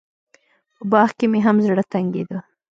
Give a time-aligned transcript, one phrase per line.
[0.75, 2.39] په باغ کښې مې هم زړه تنګېده.